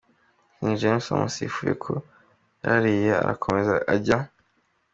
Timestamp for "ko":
1.83-1.93